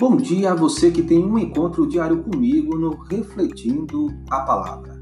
[0.00, 4.98] Bom dia a você que tem um encontro diário comigo no Refletindo a Palavra.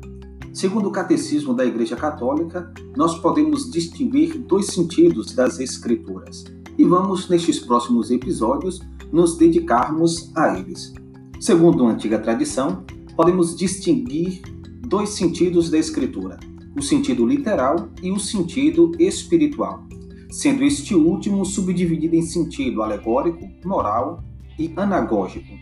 [0.53, 6.43] Segundo o Catecismo da Igreja Católica, nós podemos distinguir dois sentidos das Escrituras
[6.77, 8.81] e vamos, nestes próximos episódios,
[9.13, 10.93] nos dedicarmos a eles.
[11.39, 12.85] Segundo a antiga tradição,
[13.15, 14.43] podemos distinguir
[14.81, 16.41] dois sentidos da Escritura:
[16.77, 19.87] o sentido literal e o sentido espiritual,
[20.29, 24.25] sendo este último subdividido em sentido alegórico, moral
[24.59, 25.55] e anagógico.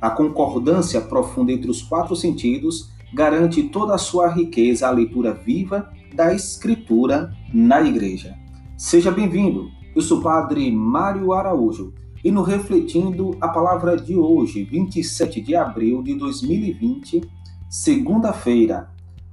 [0.00, 5.90] A concordância profunda entre os quatro sentidos garante toda a sua riqueza à leitura viva
[6.14, 8.34] da Escritura na Igreja.
[8.76, 9.70] Seja bem-vindo.
[9.94, 11.92] Eu sou o Padre Mário Araújo
[12.24, 17.20] e no Refletindo a Palavra de hoje, 27 de abril de 2020,
[17.68, 18.90] segunda-feira,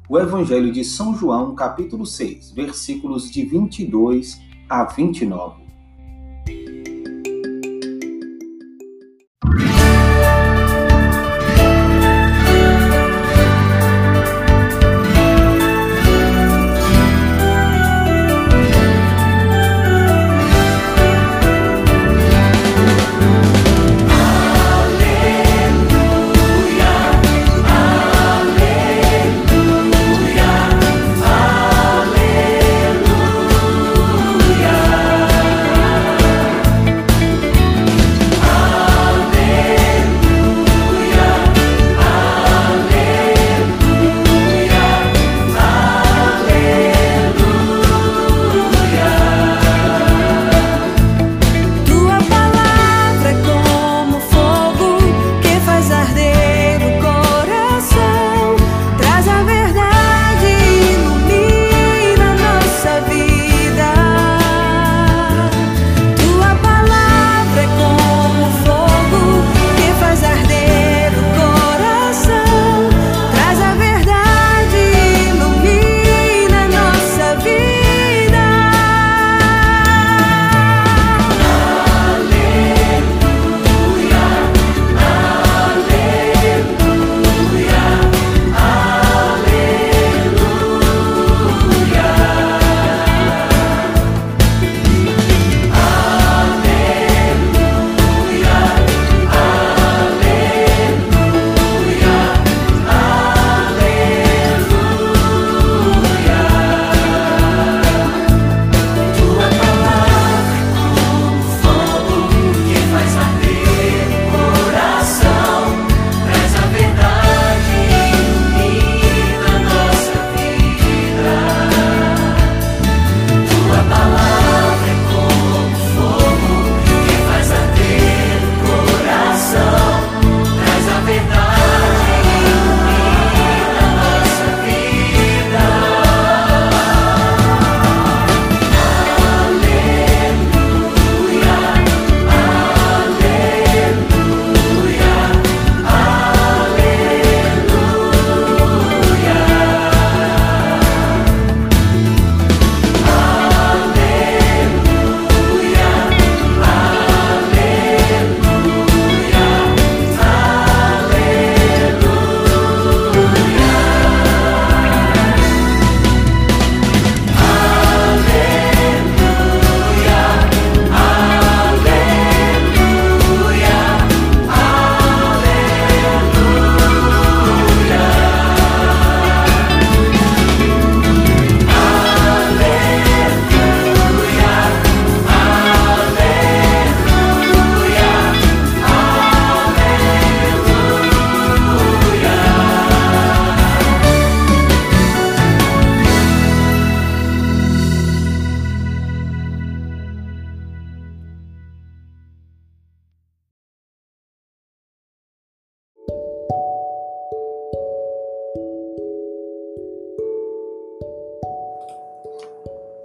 [0.09, 5.68] o Evangelho de São João, capítulo 6, versículos de 22 a 29.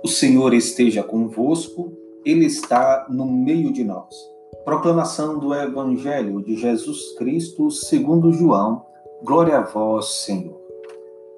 [0.04, 1.90] O Senhor esteja convosco,
[2.26, 4.14] Ele está no meio de nós.
[4.62, 8.84] Proclamação do Evangelho de Jesus Cristo segundo João.
[9.24, 10.60] Glória a vós, Senhor.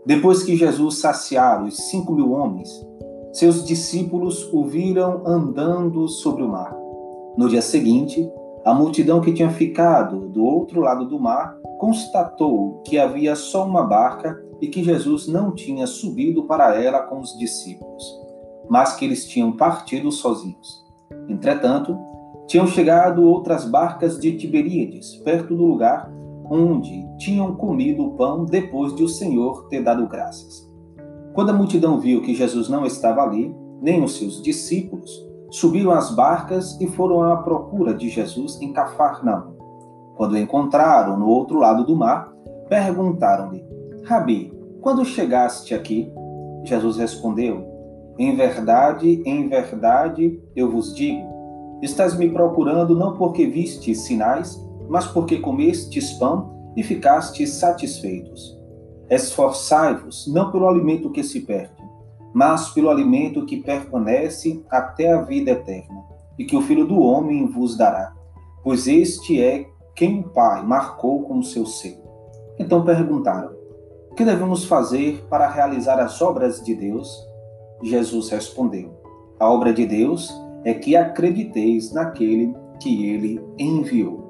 [0.04, 2.68] Depois que Jesus saciara os cinco mil homens,
[3.32, 6.76] seus discípulos o viram andando sobre o mar.
[7.38, 8.28] No dia seguinte,
[8.64, 13.84] a multidão que tinha ficado do outro lado do mar constatou que havia só uma
[13.84, 18.25] barca e que Jesus não tinha subido para ela com os discípulos
[18.68, 20.84] mas que eles tinham partido sozinhos.
[21.28, 21.96] Entretanto,
[22.46, 26.08] Tinham chegado outras barcas de Tiberíades, perto do lugar
[26.48, 30.64] onde tinham comido o pão depois de o Senhor ter dado graças.
[31.34, 33.52] Quando a multidão viu que Jesus não estava ali,
[33.82, 35.10] nem os seus discípulos,
[35.50, 39.56] subiram às barcas e foram à procura de Jesus em Cafarnaum.
[40.16, 42.32] Quando o encontraram no outro lado do mar,
[42.68, 43.64] perguntaram-lhe:
[44.04, 46.12] Rabi, quando chegaste aqui?
[46.62, 47.75] Jesus respondeu:
[48.18, 51.22] Em verdade, em verdade, eu vos digo,
[51.82, 54.58] estás me procurando não porque vistes sinais,
[54.88, 58.56] mas porque comestes pão e ficastes satisfeitos.
[59.10, 61.76] Esforçai-vos não pelo alimento que se perde,
[62.34, 66.02] mas pelo alimento que permanece até a vida eterna,
[66.38, 68.14] e que o Filho do Homem vos dará,
[68.62, 72.02] pois este é quem o Pai marcou como seu selo.
[72.58, 73.52] Então perguntaram:
[74.10, 77.25] O que devemos fazer para realizar as obras de Deus?
[77.82, 78.90] Jesus respondeu:
[79.38, 80.32] A obra de Deus
[80.64, 84.26] é que acrediteis naquele que ele enviou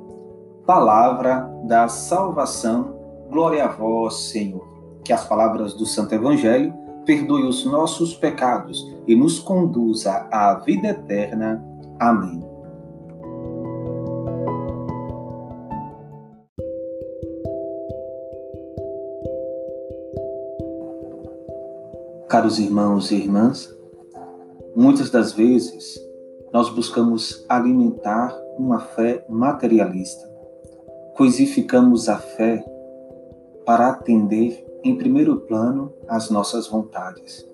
[0.66, 2.96] palavra da salvação.
[3.30, 4.66] Glória a vós, Senhor.
[5.04, 6.74] Que as palavras do Santo Evangelho
[7.06, 11.64] perdoe os nossos pecados e nos conduza à vida eterna.
[12.00, 12.55] Amém.
[22.36, 23.74] Caros irmãos e irmãs,
[24.76, 25.98] muitas das vezes
[26.52, 30.28] nós buscamos alimentar uma fé materialista
[31.16, 32.62] coisificamos a fé
[33.64, 37.48] para atender em primeiro plano às nossas vontades.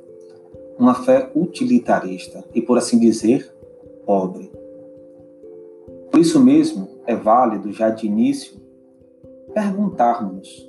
[0.76, 3.54] Uma fé utilitarista e, por assim dizer,
[4.04, 4.50] pobre.
[6.10, 8.60] Por isso mesmo, é válido já de início
[9.54, 10.68] perguntarmos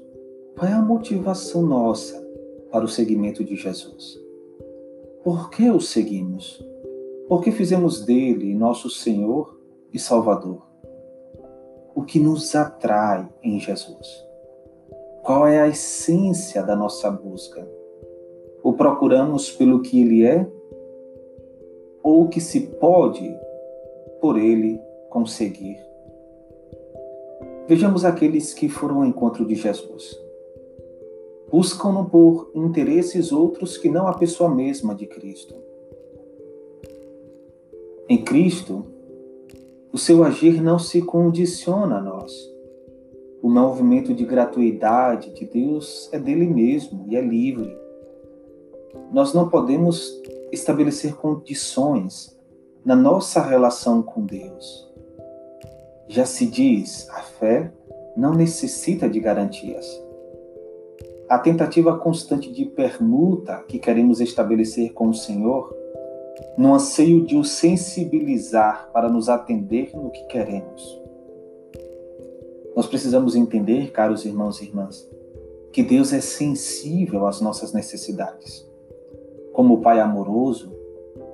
[0.56, 2.23] qual é a motivação nossa
[2.74, 4.20] para o seguimento de Jesus.
[5.24, 6.62] Por que o seguimos?
[7.30, 9.58] Por que fizemos dele nosso Senhor
[9.94, 10.74] e Salvador?
[11.96, 14.26] o que nos atrai em Jesus?
[15.22, 17.66] Qual é a essência da nossa busca?
[18.62, 20.48] O procuramos pelo que Ele é
[22.02, 23.34] ou o que se pode
[24.20, 24.80] por Ele
[25.10, 25.78] conseguir?
[27.68, 30.20] Vejamos aqueles que foram ao encontro de Jesus.
[31.54, 35.54] Buscam-no por interesses outros que não a pessoa mesma de Cristo.
[38.10, 38.84] Em Cristo,
[39.92, 42.34] o seu agir não se condiciona a nós.
[43.40, 47.78] O movimento de gratuidade de Deus é dele mesmo e é livre.
[49.12, 50.20] Nós não podemos
[50.52, 52.36] estabelecer condições
[52.84, 54.92] na nossa relação com Deus.
[56.08, 57.72] Já se diz, a fé
[58.18, 60.03] não necessita de garantias.
[61.30, 65.74] A tentativa constante de permuta que queremos estabelecer com o Senhor
[66.58, 71.02] no anseio de o sensibilizar para nos atender no que queremos.
[72.76, 75.08] Nós precisamos entender, caros irmãos e irmãs,
[75.72, 78.68] que Deus é sensível às nossas necessidades.
[79.54, 80.72] Como o Pai amoroso,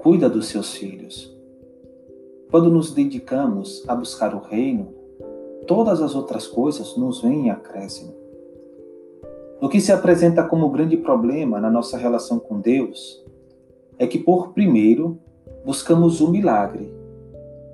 [0.02, 1.36] cuida dos seus filhos.
[2.52, 4.94] Quando nos dedicamos a buscar o reino,
[5.68, 8.14] todas as outras coisas nos vêm em acréscimo.
[9.62, 13.22] O que se apresenta como grande problema na nossa relação com Deus
[13.98, 15.20] é que, por primeiro,
[15.66, 16.94] buscamos o milagre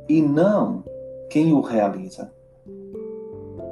[0.10, 0.84] e não
[1.30, 2.34] quem o realiza.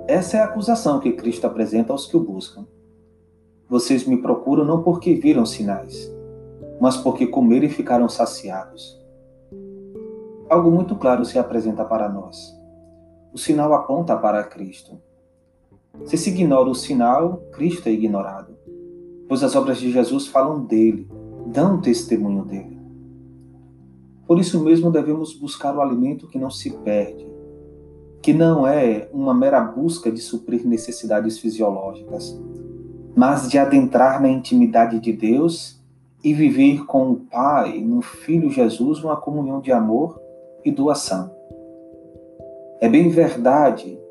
[0.08, 2.68] Essa é a acusação que Cristo apresenta aos que o buscam.
[3.68, 6.14] Vocês me procuram não porque viram sinais,
[6.80, 9.02] mas porque comeram e ficaram saciados.
[10.48, 12.56] Algo muito claro se apresenta para nós.
[13.34, 15.02] O sinal aponta para Cristo.
[16.06, 18.58] Se se ignora o sinal, Cristo é ignorado,
[19.30, 21.08] pois as obras de Jesus falam dele
[21.46, 22.80] dão testemunho dele.
[24.26, 27.26] Por isso mesmo devemos buscar o alimento que não se perde,
[28.22, 32.38] que não é uma mera busca de suprir necessidades fisiológicas,
[33.16, 35.80] mas de adentrar na intimidade de Deus
[36.24, 40.20] e viver com o Pai, no Filho Jesus, uma comunhão de amor
[40.66, 41.32] e doação.
[42.82, 44.03] É bem verdade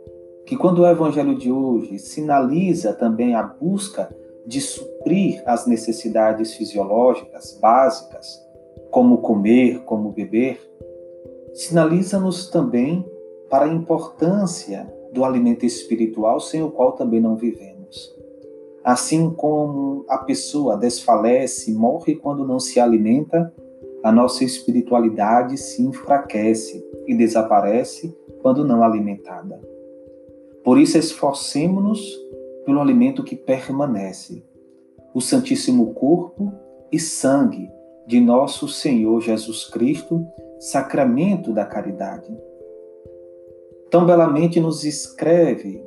[0.47, 4.15] que quando o Evangelho de hoje sinaliza também a busca
[4.47, 8.41] de suprir as necessidades fisiológicas básicas,
[8.91, 10.61] como comer, como beber,
[11.55, 13.07] sinaliza-nos também
[13.49, 18.15] para a importância do alimento espiritual sem o qual também não vivemos.
[18.83, 23.53] Assim como a pessoa desfalece, morre quando não se alimenta,
[24.03, 29.72] a nossa espiritualidade se enfraquece e desaparece quando não alimentada.
[30.65, 32.01] Por isso, esforcemos-nos
[32.65, 34.45] pelo alimento que permanece,
[35.15, 36.53] o Santíssimo Corpo
[36.91, 37.71] e Sangue
[38.07, 40.27] de nosso Senhor Jesus Cristo,
[40.59, 42.33] sacramento da caridade.
[43.91, 45.85] tão belamente nos escreve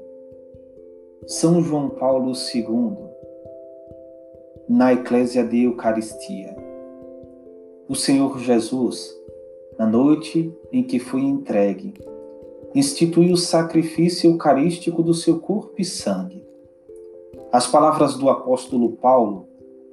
[1.26, 2.98] São João Paulo II
[4.70, 6.56] na Eclésia de Eucaristia.
[7.88, 9.16] O Senhor Jesus,
[9.78, 11.94] na noite em que foi entregue,
[12.76, 16.46] instituiu o sacrifício eucarístico do seu corpo e sangue.
[17.52, 19.48] As palavras do apóstolo Paulo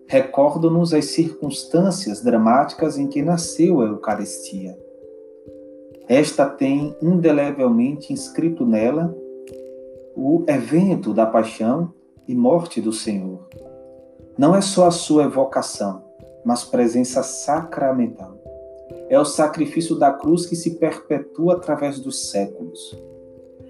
[0.08, 4.76] recordam-nos as circunstâncias dramáticas em que nasceu a Eucaristia.
[6.08, 9.16] Esta tem indelevelmente inscrito nela
[10.16, 11.94] o evento da paixão
[12.26, 13.48] e morte do Senhor.
[14.36, 16.02] Não é só a sua evocação,
[16.44, 18.41] mas presença sacramental.
[19.12, 22.98] É o sacrifício da cruz que se perpetua através dos séculos.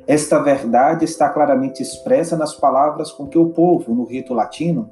[0.07, 4.89] Esta verdade está claramente expressa nas palavras com que o povo, no rito latino,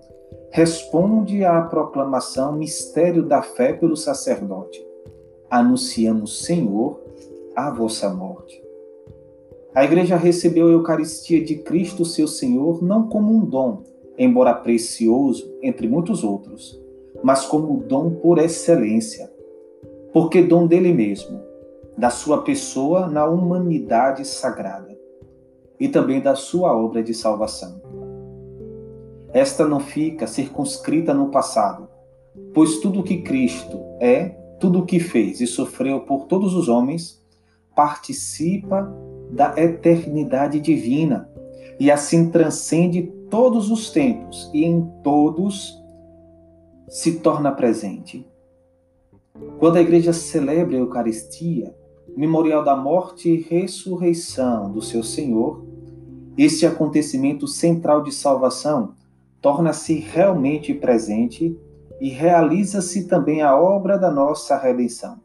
[0.50, 4.84] responde à proclamação mistério da fé pelo sacerdote.
[5.48, 7.00] Anunciamos, Senhor,
[7.54, 8.60] a vossa morte.
[9.72, 13.84] A igreja recebeu a Eucaristia de Cristo, seu Senhor, não como um dom,
[14.18, 16.76] embora precioso entre muitos outros,
[17.22, 19.30] mas como dom por excelência,
[20.12, 21.40] porque dom dele mesmo,
[21.96, 24.96] da sua pessoa na humanidade sagrada
[25.78, 27.80] e também da sua obra de salvação.
[29.32, 31.88] Esta não fica circunscrita no passado,
[32.52, 36.68] pois tudo o que Cristo é, tudo o que fez e sofreu por todos os
[36.68, 37.20] homens,
[37.74, 38.92] participa
[39.30, 41.30] da eternidade divina
[41.78, 45.82] e assim transcende todos os tempos e em todos
[46.88, 48.29] se torna presente.
[49.58, 51.74] Quando a igreja celebra a Eucaristia,
[52.16, 55.64] memorial da morte e ressurreição do seu Senhor,
[56.36, 58.94] este acontecimento central de salvação
[59.40, 61.56] torna-se realmente presente
[62.00, 65.18] e realiza-se também a obra da nossa redenção.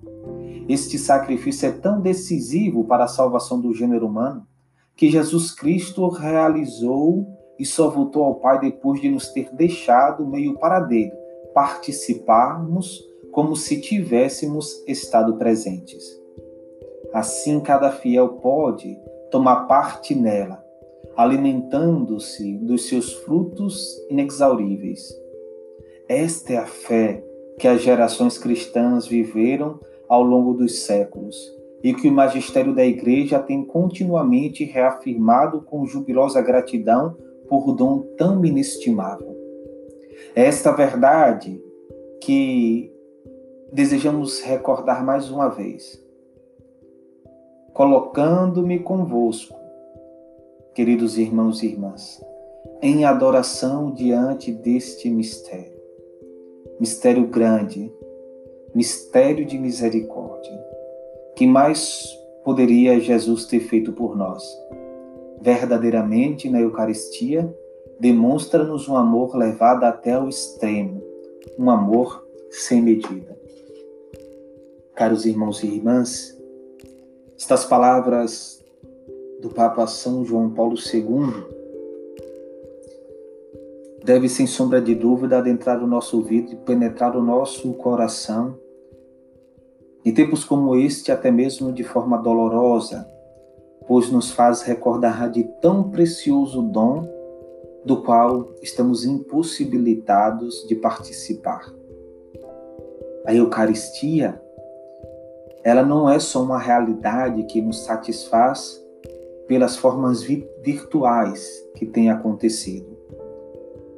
[0.68, 4.46] Este sacrifício é tão decisivo para a salvação do gênero humano
[4.96, 7.28] que Jesus Cristo realizou
[7.60, 11.12] e só voltou ao Pai depois de nos ter deixado meio para dele
[11.54, 13.02] participarmos
[13.36, 16.18] como se tivéssemos estado presentes.
[17.12, 18.98] Assim, cada fiel pode
[19.30, 20.64] tomar parte nela,
[21.18, 25.14] alimentando-se dos seus frutos inexauríveis.
[26.08, 27.26] Esta é a fé
[27.60, 31.36] que as gerações cristãs viveram ao longo dos séculos
[31.84, 37.18] e que o magistério da Igreja tem continuamente reafirmado com jubilosa gratidão
[37.50, 39.36] por dom tão inestimável.
[40.34, 41.62] É esta verdade
[42.22, 42.95] que
[43.72, 46.02] desejamos recordar mais uma vez,
[47.74, 49.56] colocando-me convosco,
[50.74, 52.24] queridos irmãos e irmãs,
[52.82, 55.76] em adoração diante deste mistério.
[56.80, 57.92] Mistério grande,
[58.74, 60.66] mistério de misericórdia.
[61.36, 62.06] Que mais
[62.44, 64.44] poderia Jesus ter feito por nós?
[65.42, 67.54] Verdadeiramente, na Eucaristia,
[68.00, 71.02] demonstra-nos um amor levado até o extremo,
[71.58, 73.45] um amor sem medida.
[74.96, 76.42] Caros irmãos e irmãs,
[77.38, 78.64] estas palavras
[79.42, 81.54] do Papa São João Paulo II
[84.06, 88.58] deve, sem sombra de dúvida, adentrar o nosso ouvido e penetrar o nosso coração
[90.06, 93.06] em tempos como este, até mesmo de forma dolorosa,
[93.86, 97.06] pois nos faz recordar de tão precioso dom
[97.84, 101.70] do qual estamos impossibilitados de participar.
[103.26, 104.42] A Eucaristia,
[105.66, 108.80] ela não é só uma realidade que nos satisfaz
[109.48, 111.44] pelas formas virtuais
[111.76, 112.96] que têm acontecido.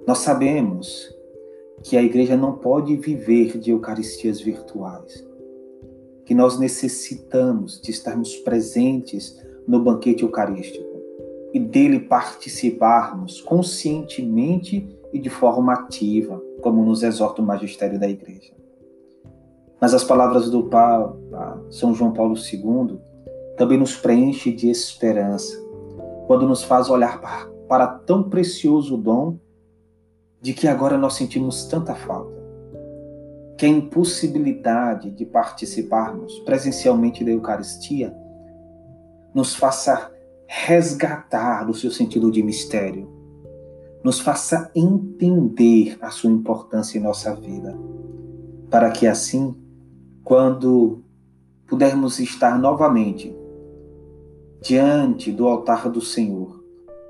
[0.07, 1.13] Nós sabemos
[1.83, 5.27] que a igreja não pode viver de Eucaristias virtuais
[6.27, 11.01] que nós necessitamos de estarmos presentes no banquete eucarístico
[11.53, 18.53] e dele participarmos conscientemente e de forma ativa, como nos exorta o magistério da Igreja.
[19.79, 22.99] Mas as palavras do Papa São João Paulo II
[23.57, 25.57] também nos preenche de esperança,
[26.27, 27.21] quando nos faz olhar
[27.67, 29.37] para, tão precioso dom
[30.41, 32.37] de que agora nós sentimos tanta falta
[33.57, 38.15] que a impossibilidade de participarmos presencialmente da Eucaristia
[39.33, 40.11] nos faça
[40.47, 43.11] resgatar o seu sentido de mistério,
[44.03, 47.75] nos faça entender a sua importância em nossa vida,
[48.69, 49.55] para que assim,
[50.27, 51.05] quando
[51.69, 53.33] pudermos estar novamente
[54.61, 56.61] diante do altar do Senhor,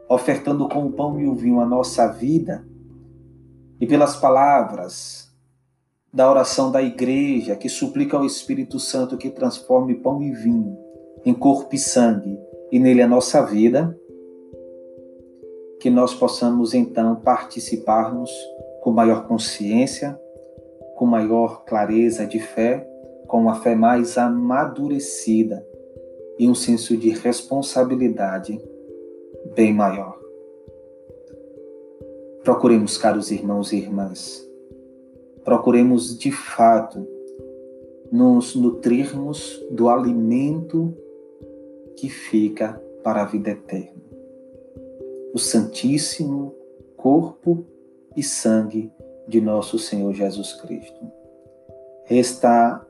[0.08, 2.64] ofertando com o pão e o vinho a nossa vida,
[3.82, 5.36] e pelas palavras
[6.14, 10.78] da oração da igreja que suplica ao Espírito Santo que transforme pão e vinho
[11.26, 12.38] em corpo e sangue
[12.72, 14.00] e nele a nossa vida,
[15.80, 18.30] que nós possamos então participarmos
[18.84, 20.16] com maior consciência,
[20.96, 22.87] com maior clareza de fé,
[23.28, 25.66] com uma fé mais amadurecida
[26.40, 28.60] e um senso de responsabilidade
[29.56, 30.18] bem maior.
[32.44, 34.48] Procuremos, caros irmãos e irmãs,
[35.44, 37.06] procuremos de fato
[38.12, 40.96] nos nutrirmos do alimento
[41.98, 44.02] que fica para a vida eterna.
[45.34, 46.56] O Santíssimo
[46.96, 47.66] Corpo
[48.16, 48.92] e Sangue
[49.28, 51.06] de nosso Senhor Jesus Cristo.
[52.10, 52.87] Esta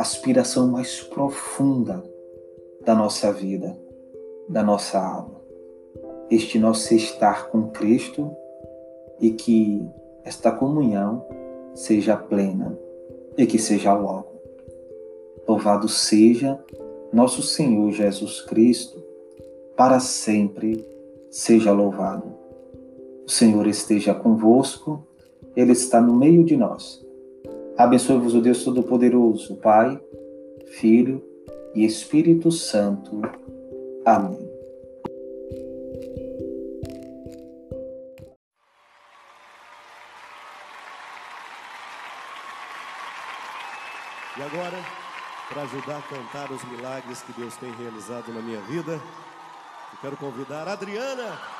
[0.00, 2.02] aspiração mais profunda
[2.84, 3.76] da nossa vida,
[4.48, 5.40] da nossa alma.
[6.30, 8.34] Este nosso estar com Cristo
[9.20, 9.86] e que
[10.24, 11.26] esta comunhão
[11.74, 12.78] seja plena
[13.36, 14.40] e que seja logo.
[15.46, 16.58] Louvado seja
[17.12, 19.02] nosso Senhor Jesus Cristo,
[19.76, 20.86] para sempre
[21.30, 22.32] seja louvado.
[23.26, 25.06] O Senhor esteja convosco,
[25.54, 27.04] Ele está no meio de nós.
[27.80, 29.98] Abençoe-vos o Deus Todo-Poderoso, Pai,
[30.66, 31.24] Filho
[31.74, 33.22] e Espírito Santo.
[34.04, 34.38] Amém.
[44.36, 44.76] E agora,
[45.48, 50.18] para ajudar a cantar os milagres que Deus tem realizado na minha vida, eu quero
[50.18, 51.59] convidar a Adriana.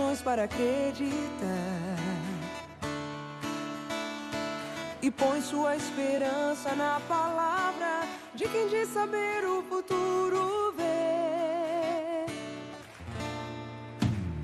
[0.00, 1.06] Razões para acreditar
[5.02, 8.02] e põe sua esperança na palavra
[8.34, 12.26] de quem diz saber o futuro ver.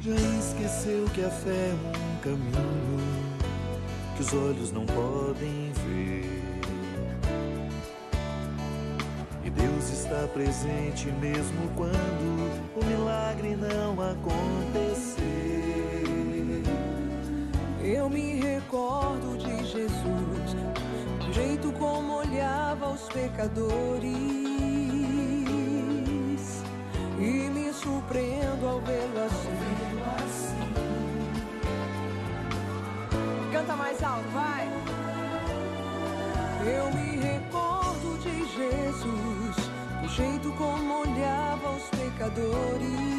[0.01, 2.99] Já esqueceu que a fé é um caminho
[4.17, 6.86] que os olhos não podem ver.
[9.57, 15.23] Deus está presente mesmo quando o milagre não acontecer.
[17.83, 20.57] Eu me recordo de Jesus,
[21.25, 24.13] do jeito como olhava os pecadores.
[27.19, 29.77] E me surpreendo ao vê-lo assim.
[33.53, 34.69] Canta mais alto, vai!
[36.67, 39.46] Eu me recordo de Jesus,
[40.07, 43.17] do jeito como olhava os pecadores.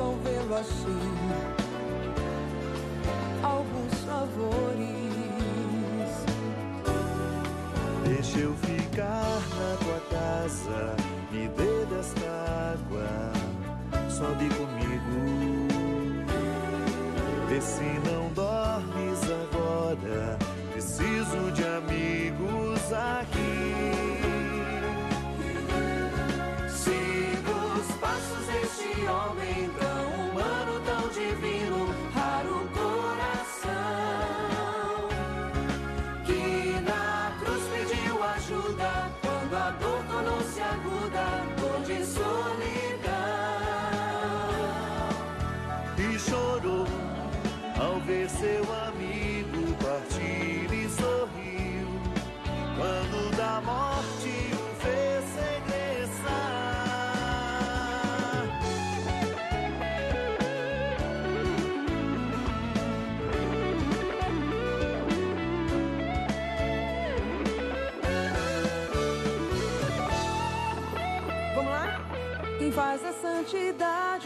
[0.00, 1.14] ao vê-lo assim
[3.42, 5.04] alguns favores.
[8.06, 10.96] Deixa eu ficar na tua casa,
[11.30, 12.26] me dê desta
[12.72, 13.32] água,
[14.08, 15.68] sobe comigo.
[17.48, 20.38] Vê se não dormes agora,
[20.72, 22.53] preciso de amigos
[22.92, 23.83] aqui.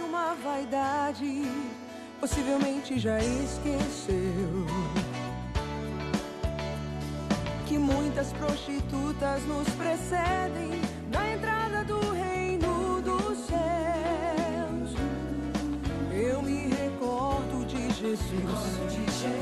[0.00, 1.42] Uma vaidade,
[2.20, 4.66] possivelmente já esqueceu
[7.66, 14.94] que muitas prostitutas nos precedem na entrada do reino dos céus.
[16.12, 18.30] Eu me recordo de Jesus,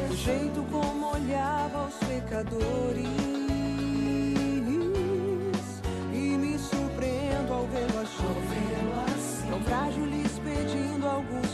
[0.09, 3.46] do jeito como olhava os pecadores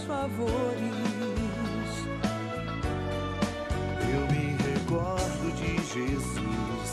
[0.02, 0.82] favores.
[4.12, 6.92] Eu me recordo de Jesus,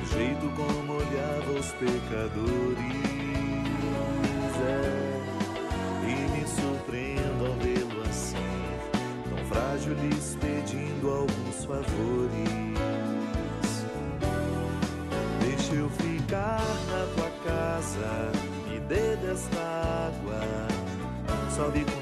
[0.00, 3.00] o jeito como olhava os pecadores.
[4.62, 5.20] É,
[6.06, 8.36] e me surpreendo ao vê-lo assim,
[9.28, 12.60] tão frágil, lhes pedindo alguns favores.
[15.40, 18.32] Deixa eu ficar na tua casa,
[18.68, 19.60] me dê desta
[20.08, 20.40] água,
[21.54, 21.99] sobe comigo.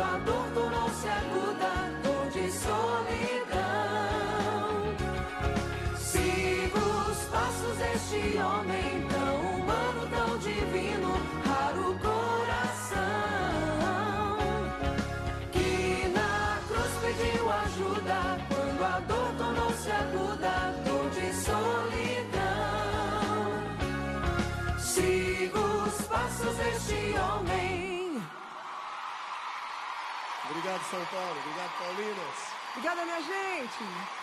[0.00, 3.60] Quando a dor tornou-se aguda, dor de solidão.
[5.98, 11.09] Siga os passos deste homem tão humano, tão divino
[30.60, 31.40] Obrigado, São Paulo.
[31.40, 32.52] Obrigado, Paulinas.
[32.76, 34.19] Obrigada, minha gente.